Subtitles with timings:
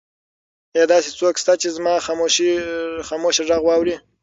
[0.75, 1.93] ایا داسې څوک شته چې زما
[3.35, 3.95] خاموشه غږ واوري؟